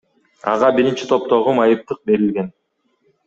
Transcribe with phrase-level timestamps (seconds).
[0.51, 2.51] Ага биринчи топтогу майыптык берилген.